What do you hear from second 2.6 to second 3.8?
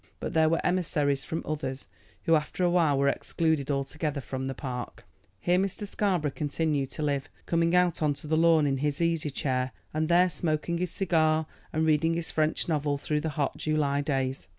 a while were excluded